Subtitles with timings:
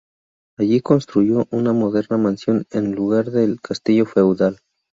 [0.57, 4.57] Allí construyó una moderna mansión en lugar del castillo feudal.